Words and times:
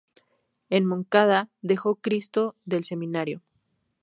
En 0.71 0.87
Moncada 0.87 1.51
dejó 1.61 1.93
Cristo 1.93 2.55
del 2.65 2.83
Seminario. 2.85 3.43